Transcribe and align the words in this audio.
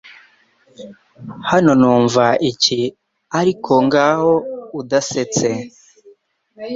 Hano 1.49 1.71
Numva 1.81 2.25
iki 2.51 2.79
ariko 3.39 3.71
ngaho 3.85 4.31
udasetse 4.79 5.47